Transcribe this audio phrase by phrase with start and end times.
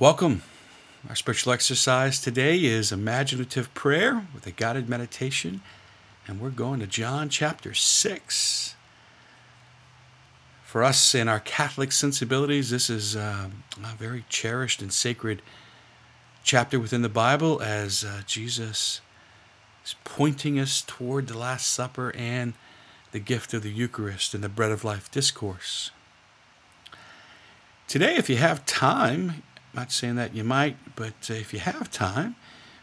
[0.00, 0.42] Welcome.
[1.08, 5.60] Our spiritual exercise today is imaginative prayer with a guided meditation,
[6.26, 8.74] and we're going to John chapter 6.
[10.64, 13.50] For us in our Catholic sensibilities, this is uh,
[13.84, 15.42] a very cherished and sacred
[16.42, 19.00] chapter within the Bible as uh, Jesus
[19.84, 22.54] is pointing us toward the Last Supper and
[23.12, 25.92] the gift of the Eucharist and the bread of life discourse.
[27.86, 29.44] Today, if you have time,
[29.74, 32.36] not saying that you might, but uh, if you have time,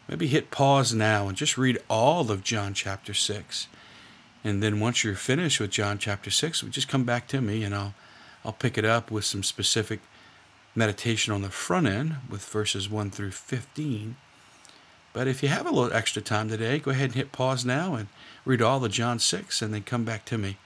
[0.07, 3.67] maybe hit pause now and just read all of John chapter 6.
[4.43, 7.73] And then once you're finished with John chapter 6, just come back to me and
[7.75, 7.93] I'll,
[8.43, 9.99] I'll pick it up with some specific
[10.75, 14.15] meditation on the front end with verses 1 through 15.
[15.13, 17.95] But if you have a little extra time today, go ahead and hit pause now
[17.95, 18.07] and
[18.45, 20.57] read all of John 6 and then come back to me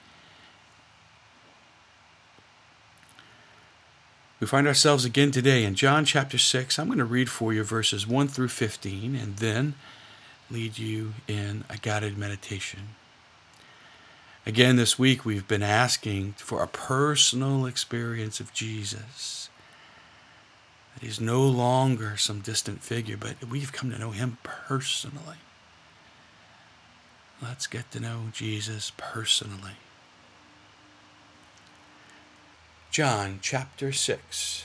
[4.38, 6.78] We find ourselves again today in John chapter 6.
[6.78, 9.74] I'm going to read for you verses 1 through 15 and then
[10.50, 12.80] lead you in a guided meditation.
[14.44, 19.48] Again, this week we've been asking for a personal experience of Jesus.
[20.94, 25.36] That he's no longer some distant figure, but we've come to know him personally.
[27.40, 29.76] Let's get to know Jesus personally.
[32.90, 34.64] John chapter 6,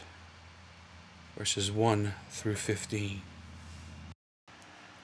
[1.37, 3.21] verses 1 through 15.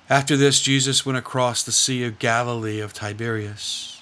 [0.10, 4.02] After this, Jesus went across the Sea of Galilee of Tiberias.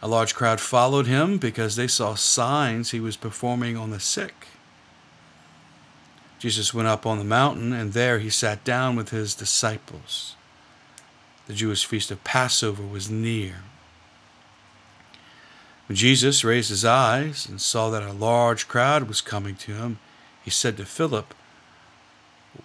[0.00, 4.48] A large crowd followed him because they saw signs he was performing on the sick.
[6.40, 10.34] Jesus went up on the mountain, and there he sat down with his disciples.
[11.46, 13.62] The Jewish feast of Passover was near.
[15.86, 19.98] When Jesus raised his eyes and saw that a large crowd was coming to him,
[20.44, 21.34] he said to Philip,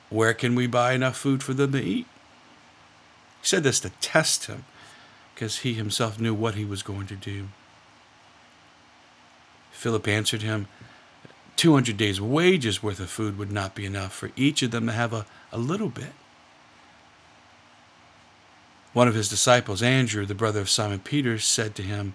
[0.10, 2.06] Where can we buy enough food for them to eat?
[3.42, 4.66] He said this to test him,
[5.34, 7.48] because he himself knew what he was going to do.
[9.72, 10.68] Philip answered him,
[11.56, 14.92] 200 days' wages worth of food would not be enough for each of them to
[14.92, 16.14] have a, a little bit.
[18.94, 22.14] One of his disciples, Andrew, the brother of Simon Peter, said to him,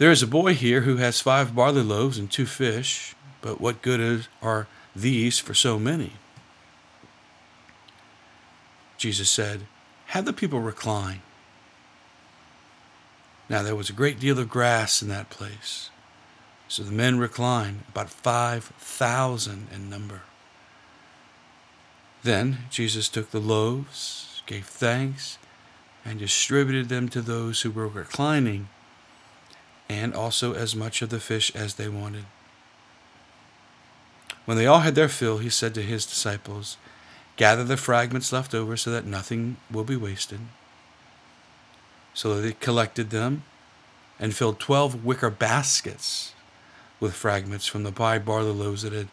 [0.00, 3.82] there is a boy here who has five barley loaves and two fish, but what
[3.82, 4.66] good is, are
[4.96, 6.14] these for so many?
[8.96, 9.66] Jesus said,
[10.06, 11.20] Have the people recline.
[13.50, 15.90] Now there was a great deal of grass in that place.
[16.66, 20.22] So the men reclined, about 5,000 in number.
[22.22, 25.36] Then Jesus took the loaves, gave thanks,
[26.06, 28.70] and distributed them to those who were reclining
[29.90, 32.24] and also as much of the fish as they wanted.
[34.44, 36.76] When they all had their fill, he said to his disciples,
[37.36, 40.38] Gather the fragments left over so that nothing will be wasted.
[42.14, 43.42] So they collected them
[44.20, 46.34] and filled twelve wicker baskets
[47.00, 49.08] with fragments from the five barley loaves that had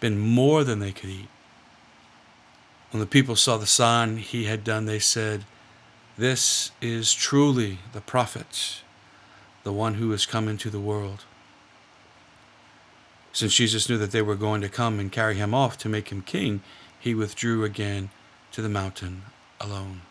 [0.00, 1.28] been more than they could eat.
[2.90, 5.44] When the people saw the sign he had done, they said,
[6.16, 8.82] This is truly the prophet
[9.64, 11.24] the one who has come into the world.
[13.32, 16.10] Since Jesus knew that they were going to come and carry him off to make
[16.10, 16.62] him king,
[16.98, 18.10] he withdrew again
[18.52, 19.22] to the mountain
[19.60, 20.02] alone.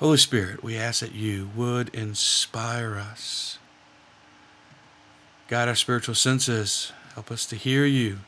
[0.00, 3.58] Holy Spirit, we ask that you would inspire us.
[5.46, 6.92] Guide our spiritual senses.
[7.14, 8.20] Help us to hear you.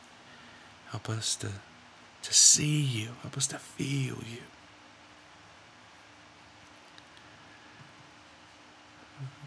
[0.91, 1.49] Help us to,
[2.21, 3.09] to see you.
[3.23, 4.43] Help us to feel you.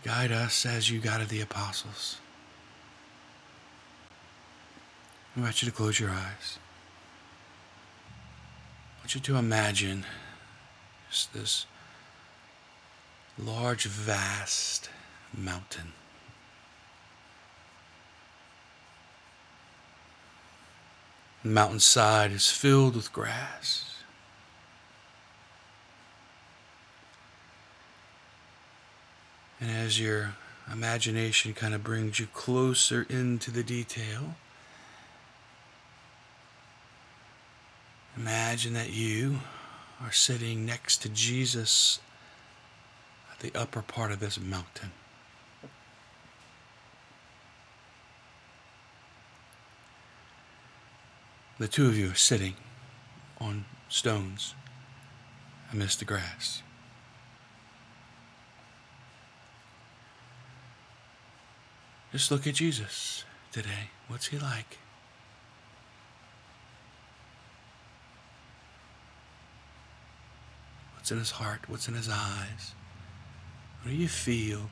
[0.05, 2.19] Guide us as you guided the apostles.
[5.35, 6.59] I want you to close your eyes.
[8.93, 10.05] I want you to imagine
[11.09, 11.65] just this
[13.39, 14.91] large, vast
[15.35, 15.93] mountain.
[21.41, 23.94] The mountainside is filled with grass.
[29.59, 30.35] And as your
[30.71, 34.35] imagination kind of brings you closer into the detail,
[38.17, 39.39] imagine that you
[40.01, 41.99] are sitting next to Jesus
[43.31, 44.91] at the upper part of this mountain.
[51.57, 52.55] The two of you are sitting
[53.39, 54.53] on stones
[55.71, 56.61] amidst the grass.
[62.11, 63.89] Just look at Jesus today.
[64.07, 64.77] What's he like?
[70.95, 71.67] What's in his heart?
[71.67, 72.73] What's in his eyes?
[73.83, 74.71] What do you feel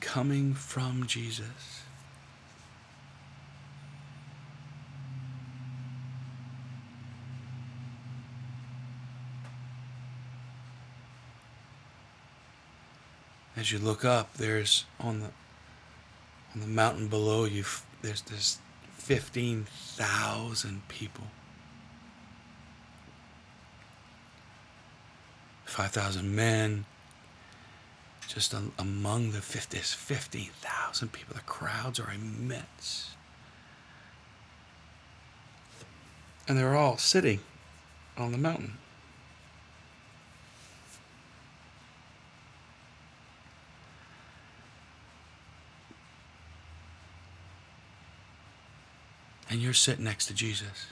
[0.00, 1.82] coming from Jesus?
[13.54, 15.30] As you look up, there's on the
[16.54, 17.64] on the mountain below you.
[18.02, 18.58] There's this
[18.96, 21.24] fifteen thousand people.
[25.64, 26.84] Five thousand men.
[28.28, 31.34] Just among the 50, 15,000 people.
[31.34, 33.12] The crowds are immense.
[36.46, 37.40] And they're all sitting
[38.18, 38.74] on the mountain.
[49.50, 50.86] And you're sitting next to Jesus.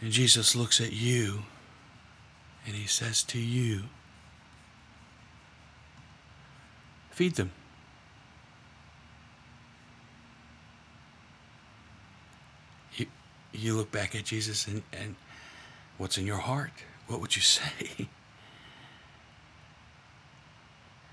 [0.00, 1.42] And Jesus looks at you
[2.66, 3.82] and he says to you,
[7.10, 7.50] Feed them.
[12.94, 13.06] You,
[13.52, 15.16] you look back at Jesus and, and
[15.98, 16.72] what's in your heart?
[17.08, 18.08] What would you say?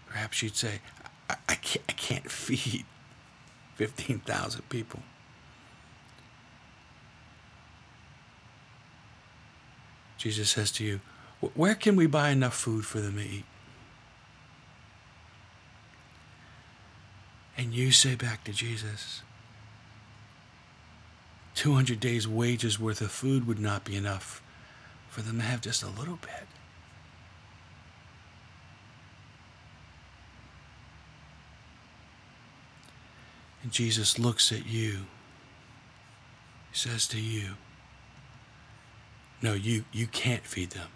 [0.08, 0.80] Perhaps you'd say,
[1.30, 2.86] I, I can't, I can't feed
[3.76, 5.02] 15,000 people.
[10.18, 11.00] Jesus says to you,
[11.54, 13.46] Where can we buy enough food for them to eat?
[17.58, 19.22] And you say back to Jesus,
[21.56, 24.44] 200 days' wages worth of food would not be enough
[25.10, 26.48] for them to have just a little bit.
[33.68, 35.00] And Jesus looks at you.
[36.72, 37.56] He says to you,
[39.42, 40.88] No, you, you can't feed them,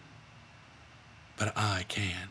[1.35, 2.29] but I can.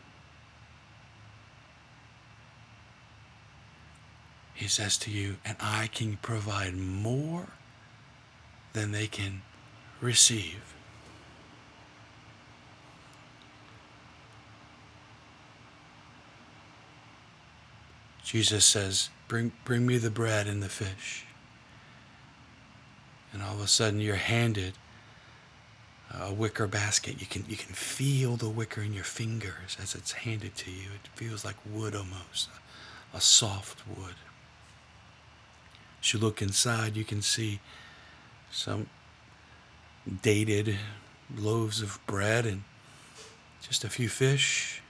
[4.55, 7.49] He says to you, and I can provide more
[8.73, 9.43] than they can
[10.01, 10.73] receive.
[18.31, 21.25] Jesus says, bring, bring me the bread and the fish.
[23.33, 24.75] And all of a sudden you're handed
[26.17, 27.19] a wicker basket.
[27.19, 30.87] You can, you can feel the wicker in your fingers as it's handed to you.
[31.03, 32.47] It feels like wood almost,
[33.13, 34.15] a, a soft wood.
[36.01, 37.59] As you look inside, you can see
[38.49, 38.87] some
[40.21, 40.77] dated
[41.35, 42.63] loaves of bread and
[43.61, 44.80] just a few fish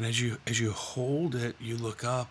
[0.00, 2.30] and as you as you hold it, you look up.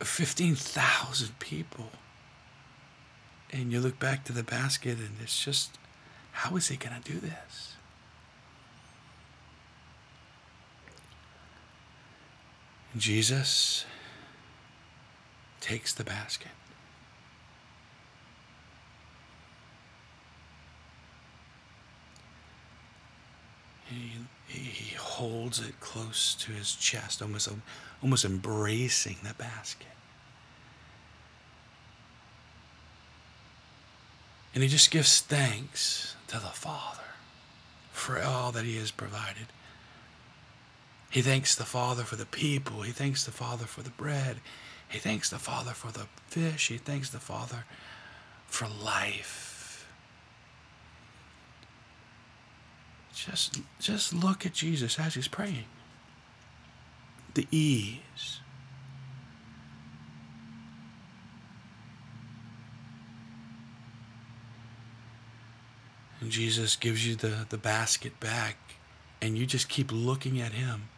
[0.00, 1.88] 15,000 people.
[3.50, 5.78] And you look back to the basket and it's just
[6.32, 7.76] how is he going to do this?
[12.94, 13.86] Jesus
[15.60, 16.48] takes the basket.
[23.86, 24.12] He,
[24.48, 27.62] he holds it close to his chest, almost, um,
[28.02, 29.86] almost embracing the basket.
[34.52, 37.14] And he just gives thanks to the Father
[37.92, 39.46] for all that he has provided.
[41.08, 42.82] He thanks the Father for the people.
[42.82, 44.38] He thanks the Father for the bread.
[44.88, 46.66] He thanks the Father for the fish.
[46.66, 47.64] He thanks the Father
[48.48, 49.51] for life.
[53.24, 55.66] Just, just look at Jesus as he's praying.
[57.34, 58.40] The ease.
[66.20, 68.56] And Jesus gives you the, the basket back,
[69.20, 70.88] and you just keep looking at him.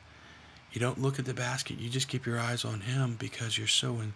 [0.72, 3.66] You don't look at the basket, you just keep your eyes on him because you're
[3.66, 4.14] so en-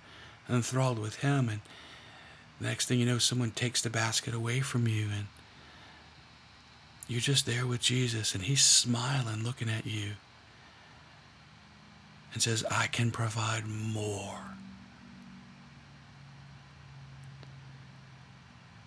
[0.48, 1.48] enthralled with him.
[1.48, 1.60] And
[2.60, 5.26] next thing you know, someone takes the basket away from you, and
[7.08, 10.12] you're just there with Jesus, and He's smiling, looking at you,
[12.34, 14.38] and says, I can provide more.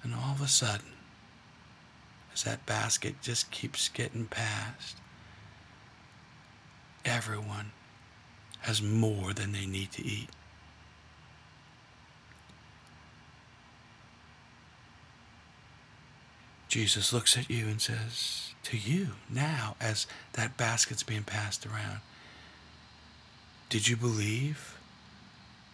[0.03, 0.93] And all of a sudden,
[2.33, 4.97] as that basket just keeps getting passed,
[7.03, 7.71] everyone
[8.61, 10.29] has more than they need to eat.
[16.71, 21.99] Jesus looks at you and says, to you now as that basket's being passed around.
[23.67, 24.77] Did you believe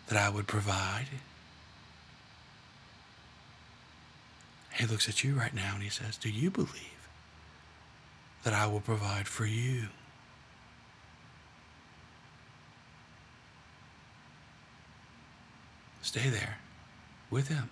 [0.07, 1.05] that I would provide?
[4.73, 7.07] He looks at you right now and he says, Do you believe
[8.43, 9.89] that I will provide for you?
[16.01, 16.57] Stay there
[17.29, 17.69] with him.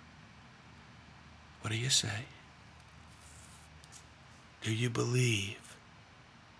[1.62, 2.26] What do you say?
[4.66, 5.76] Do you believe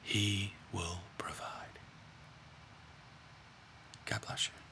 [0.04, 1.80] he will provide?
[4.04, 4.65] God bless you.